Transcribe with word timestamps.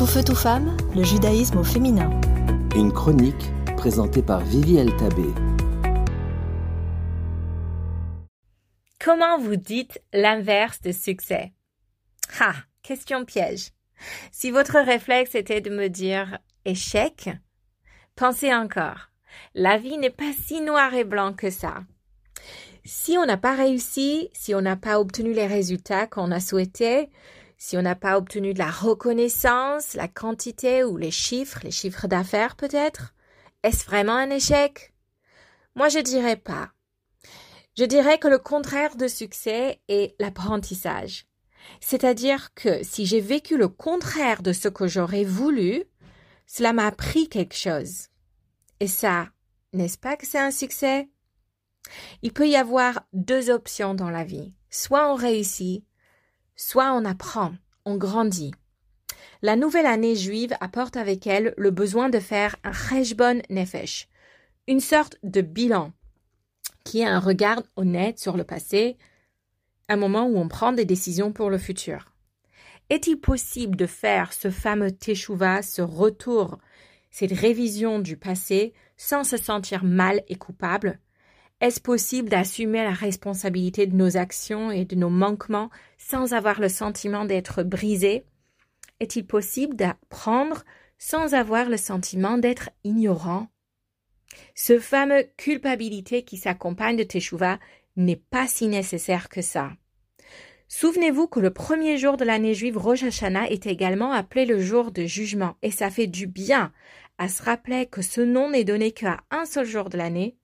Tout 0.00 0.06
feu, 0.06 0.24
tout 0.24 0.34
femme, 0.34 0.78
le 0.96 1.04
judaïsme 1.04 1.58
au 1.58 1.62
féminin. 1.62 2.08
Une 2.74 2.90
chronique 2.90 3.52
présentée 3.76 4.22
par 4.22 4.40
Vivi 4.40 4.76
Tabé. 4.96 5.26
Comment 8.98 9.38
vous 9.38 9.56
dites 9.56 10.00
l'inverse 10.14 10.80
de 10.80 10.90
succès? 10.90 11.52
Ha, 12.40 12.54
question 12.82 13.26
piège. 13.26 13.72
Si 14.32 14.50
votre 14.50 14.78
réflexe 14.78 15.34
était 15.34 15.60
de 15.60 15.68
me 15.68 15.88
dire 15.88 16.38
échec, 16.64 17.28
pensez 18.16 18.54
encore. 18.54 19.10
La 19.54 19.76
vie 19.76 19.98
n'est 19.98 20.08
pas 20.08 20.32
si 20.46 20.62
noir 20.62 20.94
et 20.94 21.04
blanc 21.04 21.34
que 21.34 21.50
ça. 21.50 21.84
Si 22.86 23.18
on 23.18 23.26
n'a 23.26 23.36
pas 23.36 23.54
réussi, 23.54 24.30
si 24.32 24.54
on 24.54 24.62
n'a 24.62 24.76
pas 24.76 24.98
obtenu 24.98 25.34
les 25.34 25.46
résultats 25.46 26.06
qu'on 26.06 26.30
a 26.30 26.40
souhaités, 26.40 27.10
si 27.62 27.76
on 27.76 27.82
n'a 27.82 27.94
pas 27.94 28.16
obtenu 28.16 28.54
de 28.54 28.58
la 28.58 28.70
reconnaissance, 28.70 29.92
la 29.92 30.08
quantité 30.08 30.82
ou 30.82 30.96
les 30.96 31.10
chiffres, 31.10 31.60
les 31.62 31.70
chiffres 31.70 32.08
d'affaires 32.08 32.56
peut-être, 32.56 33.12
est-ce 33.62 33.84
vraiment 33.84 34.14
un 34.14 34.30
échec? 34.30 34.94
Moi 35.74 35.90
je 35.90 35.98
dirais 35.98 36.38
pas. 36.38 36.70
Je 37.76 37.84
dirais 37.84 38.18
que 38.18 38.28
le 38.28 38.38
contraire 38.38 38.96
de 38.96 39.06
succès 39.06 39.78
est 39.88 40.14
l'apprentissage. 40.18 41.26
C'est-à-dire 41.82 42.54
que 42.54 42.82
si 42.82 43.04
j'ai 43.04 43.20
vécu 43.20 43.58
le 43.58 43.68
contraire 43.68 44.42
de 44.42 44.54
ce 44.54 44.68
que 44.68 44.88
j'aurais 44.88 45.24
voulu, 45.24 45.84
cela 46.46 46.72
m'a 46.72 46.86
appris 46.86 47.28
quelque 47.28 47.56
chose. 47.56 48.08
Et 48.80 48.88
ça, 48.88 49.28
n'est-ce 49.74 49.98
pas 49.98 50.16
que 50.16 50.26
c'est 50.26 50.38
un 50.38 50.50
succès? 50.50 51.10
Il 52.22 52.32
peut 52.32 52.48
y 52.48 52.56
avoir 52.56 53.02
deux 53.12 53.50
options 53.50 53.92
dans 53.92 54.10
la 54.10 54.24
vie. 54.24 54.54
Soit 54.70 55.12
on 55.12 55.14
réussit, 55.14 55.84
soit 56.60 56.92
on 56.92 57.06
apprend, 57.06 57.54
on 57.86 57.96
grandit. 57.96 58.52
La 59.40 59.56
nouvelle 59.56 59.86
année 59.86 60.14
juive 60.14 60.54
apporte 60.60 60.98
avec 60.98 61.26
elle 61.26 61.54
le 61.56 61.70
besoin 61.70 62.10
de 62.10 62.18
faire 62.18 62.54
un 62.64 62.72
cheshbon 62.72 63.40
nefesh, 63.48 64.08
une 64.68 64.80
sorte 64.80 65.16
de 65.22 65.40
bilan, 65.40 65.92
qui 66.84 67.00
est 67.00 67.06
un 67.06 67.18
regard 67.18 67.62
honnête 67.76 68.18
sur 68.18 68.36
le 68.36 68.44
passé, 68.44 68.98
un 69.88 69.96
moment 69.96 70.26
où 70.26 70.36
on 70.36 70.48
prend 70.48 70.72
des 70.72 70.84
décisions 70.84 71.32
pour 71.32 71.48
le 71.48 71.56
futur. 71.56 72.12
Est-il 72.90 73.16
possible 73.16 73.76
de 73.76 73.86
faire 73.86 74.34
ce 74.34 74.50
fameux 74.50 74.92
teshuva, 74.92 75.62
ce 75.62 75.80
retour, 75.80 76.58
cette 77.10 77.32
révision 77.32 78.00
du 78.00 78.18
passé, 78.18 78.74
sans 78.98 79.24
se 79.24 79.38
sentir 79.38 79.82
mal 79.82 80.22
et 80.28 80.36
coupable? 80.36 81.00
Est-ce 81.60 81.80
possible 81.80 82.30
d'assumer 82.30 82.82
la 82.82 82.92
responsabilité 82.92 83.86
de 83.86 83.94
nos 83.94 84.16
actions 84.16 84.70
et 84.70 84.86
de 84.86 84.96
nos 84.96 85.10
manquements 85.10 85.70
sans 85.98 86.32
avoir 86.32 86.58
le 86.60 86.70
sentiment 86.70 87.26
d'être 87.26 87.62
brisé? 87.62 88.24
Est-il 88.98 89.26
possible 89.26 89.76
d'apprendre 89.76 90.64
sans 90.98 91.34
avoir 91.34 91.68
le 91.68 91.76
sentiment 91.76 92.38
d'être 92.38 92.70
ignorant? 92.84 93.48
Ce 94.54 94.78
fameux 94.78 95.24
culpabilité 95.36 96.22
qui 96.22 96.38
s'accompagne 96.38 96.96
de 96.96 97.02
Teshuvah 97.02 97.58
n'est 97.96 98.22
pas 98.30 98.46
si 98.46 98.68
nécessaire 98.68 99.28
que 99.28 99.42
ça. 99.42 99.70
Souvenez-vous 100.68 101.26
que 101.26 101.40
le 101.40 101.52
premier 101.52 101.98
jour 101.98 102.16
de 102.16 102.24
l'année 102.24 102.54
juive 102.54 102.78
Rosh 102.78 103.02
Hashanah 103.02 103.50
est 103.50 103.66
également 103.66 104.12
appelé 104.12 104.46
le 104.46 104.60
jour 104.60 104.92
de 104.92 105.04
jugement, 105.04 105.56
et 105.62 105.72
ça 105.72 105.90
fait 105.90 106.06
du 106.06 106.26
bien. 106.26 106.72
À 107.18 107.28
se 107.28 107.42
rappeler 107.42 107.86
que 107.86 108.02
ce 108.02 108.20
nom 108.20 108.48
n'est 108.50 108.64
donné 108.64 108.92
qu'à 108.92 109.20
un 109.30 109.44
seul 109.44 109.66
jour 109.66 109.90
de 109.90 109.98
l'année, 109.98 110.36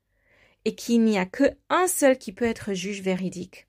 et 0.67 0.75
qu'il 0.75 1.05
n'y 1.05 1.17
a 1.17 1.27
que 1.27 1.45
un 1.71 1.87
seul 1.87 2.19
qui 2.19 2.33
peut 2.33 2.45
être 2.45 2.75
juge 2.75 3.01
véridique. 3.01 3.69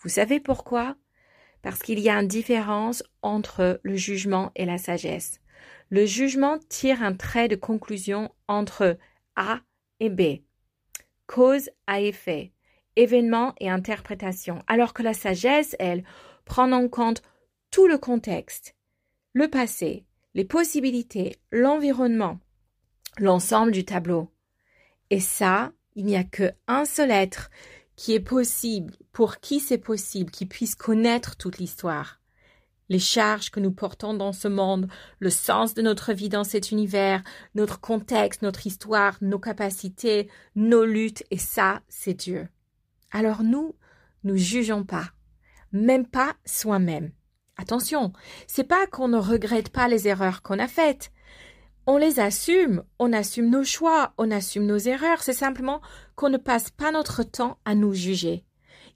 Vous 0.00 0.08
savez 0.08 0.40
pourquoi? 0.40 0.96
Parce 1.62 1.78
qu'il 1.78 2.00
y 2.00 2.10
a 2.10 2.20
une 2.20 2.26
différence 2.26 3.04
entre 3.22 3.80
le 3.84 3.94
jugement 3.94 4.50
et 4.56 4.64
la 4.64 4.76
sagesse. 4.76 5.40
Le 5.90 6.04
jugement 6.06 6.58
tire 6.68 7.04
un 7.04 7.14
trait 7.14 7.46
de 7.46 7.54
conclusion 7.54 8.34
entre 8.48 8.98
A 9.36 9.60
et 10.00 10.10
B, 10.10 10.42
cause 11.28 11.70
à 11.86 12.00
effet, 12.00 12.52
événement 12.96 13.54
et 13.60 13.70
interprétation, 13.70 14.60
alors 14.66 14.92
que 14.92 15.04
la 15.04 15.14
sagesse, 15.14 15.76
elle, 15.78 16.02
prend 16.44 16.72
en 16.72 16.88
compte 16.88 17.22
tout 17.70 17.86
le 17.86 17.96
contexte, 17.96 18.74
le 19.34 19.46
passé, 19.46 20.04
les 20.34 20.44
possibilités, 20.44 21.36
l'environnement, 21.52 22.40
l'ensemble 23.18 23.70
du 23.70 23.84
tableau. 23.84 24.32
Et 25.10 25.20
ça, 25.20 25.72
il 25.94 26.06
n'y 26.06 26.16
a 26.16 26.24
qu'un 26.24 26.84
seul 26.84 27.10
être 27.10 27.50
qui 27.96 28.12
est 28.14 28.20
possible, 28.20 28.94
pour 29.12 29.38
qui 29.38 29.60
c'est 29.60 29.78
possible, 29.78 30.30
qui 30.30 30.46
puisse 30.46 30.74
connaître 30.74 31.36
toute 31.36 31.58
l'histoire. 31.58 32.20
Les 32.88 32.98
charges 32.98 33.50
que 33.50 33.60
nous 33.60 33.72
portons 33.72 34.12
dans 34.12 34.32
ce 34.32 34.48
monde, 34.48 34.88
le 35.18 35.30
sens 35.30 35.74
de 35.74 35.82
notre 35.82 36.12
vie 36.12 36.28
dans 36.28 36.44
cet 36.44 36.70
univers, 36.70 37.22
notre 37.54 37.80
contexte, 37.80 38.42
notre 38.42 38.66
histoire, 38.66 39.16
nos 39.22 39.38
capacités, 39.38 40.28
nos 40.54 40.84
luttes, 40.84 41.24
et 41.30 41.38
ça, 41.38 41.80
c'est 41.88 42.14
Dieu. 42.14 42.48
Alors 43.10 43.42
nous, 43.42 43.74
nous 44.24 44.36
jugeons 44.36 44.84
pas, 44.84 45.12
même 45.72 46.06
pas 46.06 46.34
soi-même. 46.44 47.12
Attention, 47.56 48.12
c'est 48.48 48.64
pas 48.64 48.86
qu'on 48.86 49.08
ne 49.08 49.18
regrette 49.18 49.70
pas 49.70 49.88
les 49.88 50.08
erreurs 50.08 50.42
qu'on 50.42 50.58
a 50.58 50.66
faites, 50.66 51.12
on 51.86 51.96
les 51.98 52.18
assume, 52.20 52.82
on 52.98 53.12
assume 53.12 53.50
nos 53.50 53.64
choix, 53.64 54.14
on 54.16 54.30
assume 54.30 54.66
nos 54.66 54.78
erreurs, 54.78 55.22
c'est 55.22 55.32
simplement 55.32 55.80
qu'on 56.16 56.30
ne 56.30 56.38
passe 56.38 56.70
pas 56.70 56.90
notre 56.90 57.22
temps 57.22 57.58
à 57.64 57.74
nous 57.74 57.92
juger. 57.92 58.44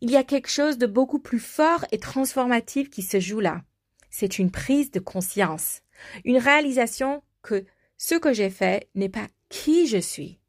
Il 0.01 0.11
y 0.11 0.17
a 0.17 0.25
quelque 0.25 0.51
chose 0.51 0.79
de 0.79 0.87
beaucoup 0.87 1.19
plus 1.19 1.41
fort 1.41 1.85
et 1.93 1.99
transformatif 1.99 2.89
qui 2.89 3.03
se 3.03 3.21
joue 3.21 3.41
là. 3.41 3.63
C'est 4.11 4.39
une 4.39 4.51
prise 4.51 4.91
de 4.91 5.01
conscience, 5.01 5.83
une 6.25 6.39
réalisation 6.39 7.23
que 7.43 7.65
ce 7.99 8.15
que 8.15 8.33
j'ai 8.33 8.51
fait 8.51 8.89
n'est 8.95 9.09
pas 9.09 9.27
qui 9.49 9.87
je 9.87 9.99
suis. 9.99 10.41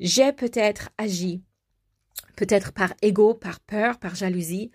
J'ai 0.00 0.32
peut-être 0.32 0.90
agi, 0.98 1.42
peut-être 2.36 2.72
par 2.72 2.94
ego, 3.00 3.34
par 3.34 3.60
peur, 3.60 3.98
par 3.98 4.14
jalousie, 4.14 4.70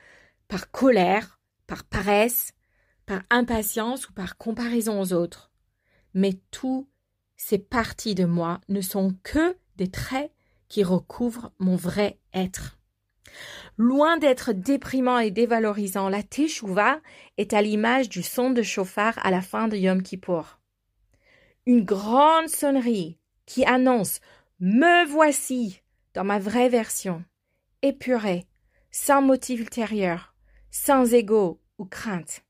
par 0.47 0.71
colère, 0.71 1.39
par 1.67 1.83
paresse, 1.83 2.53
par 3.05 3.21
impatience 3.29 4.09
ou 4.09 4.13
par 4.13 4.37
comparaison 4.37 4.99
aux 4.99 5.13
autres 5.13 5.52
mais 6.13 6.33
tous 6.51 6.87
ces 7.35 7.57
parties 7.57 8.15
de 8.15 8.25
moi 8.25 8.61
ne 8.69 8.81
sont 8.81 9.15
que 9.23 9.57
des 9.75 9.89
traits 9.89 10.31
qui 10.69 10.83
recouvrent 10.83 11.51
mon 11.59 11.75
vrai 11.75 12.19
être. 12.33 12.77
Loin 13.77 14.17
d'être 14.17 14.53
déprimant 14.53 15.19
et 15.19 15.31
dévalorisant, 15.31 16.09
la 16.09 16.23
Teshuvah 16.23 16.99
est 17.37 17.53
à 17.53 17.61
l'image 17.61 18.09
du 18.09 18.21
son 18.21 18.51
de 18.51 18.61
chauffard 18.61 19.17
à 19.23 19.31
la 19.31 19.41
fin 19.41 19.67
de 19.67 19.77
Yom 19.77 20.03
Kippour. 20.03 20.59
Une 21.65 21.83
grande 21.83 22.49
sonnerie 22.49 23.17
qui 23.45 23.65
annonce 23.65 24.19
Me 24.59 25.05
voici 25.07 25.81
dans 26.13 26.23
ma 26.23 26.39
vraie 26.39 26.69
version, 26.69 27.23
épurée, 27.81 28.45
sans 28.91 29.21
motif 29.21 29.59
ultérieur, 29.59 30.35
sans 30.69 31.13
ego 31.13 31.59
ou 31.77 31.85
crainte. 31.85 32.43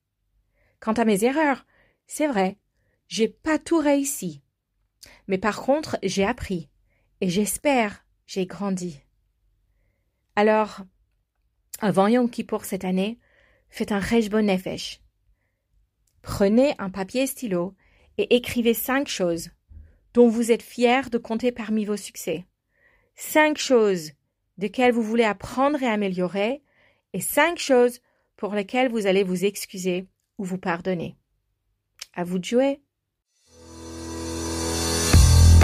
Quant 0.79 0.93
à 0.93 1.05
mes 1.05 1.23
erreurs, 1.23 1.65
c'est 2.07 2.27
vrai, 2.27 2.57
j'ai 3.07 3.27
pas 3.27 3.59
tout 3.59 3.79
réussi. 3.79 4.41
Mais 5.27 5.37
par 5.37 5.61
contre, 5.61 5.97
j'ai 6.03 6.25
appris. 6.25 6.69
Et 7.21 7.29
j'espère, 7.29 8.05
j'ai 8.25 8.45
grandi. 8.45 9.01
Alors, 10.35 10.81
avant 11.79 12.07
Yom 12.07 12.29
Kippour 12.29 12.65
cette 12.65 12.85
année, 12.85 13.19
faites 13.69 13.91
un 13.91 13.99
Rejbon 13.99 14.43
Nefesh. 14.43 15.01
Prenez 16.21 16.73
un 16.79 16.89
papier 16.89 17.27
stylo 17.27 17.75
et 18.17 18.35
écrivez 18.35 18.73
cinq 18.73 19.07
choses 19.07 19.49
dont 20.13 20.27
vous 20.27 20.51
êtes 20.51 20.61
fiers 20.61 21.09
de 21.11 21.17
compter 21.17 21.51
parmi 21.51 21.85
vos 21.85 21.97
succès. 21.97 22.45
Cinq 23.15 23.57
choses 23.57 24.11
desquelles 24.57 24.93
vous 24.93 25.01
voulez 25.03 25.23
apprendre 25.23 25.81
et 25.81 25.87
améliorer 25.87 26.63
et 27.13 27.21
cinq 27.21 27.57
choses 27.57 27.99
pour 28.37 28.53
lesquelles 28.53 28.89
vous 28.89 29.07
allez 29.07 29.23
vous 29.23 29.45
excuser 29.45 30.07
ou 30.37 30.45
vous 30.45 30.57
pardonner. 30.57 31.15
À 32.13 32.23
vous 32.23 32.39
de 32.39 32.45
jouer. 32.45 32.81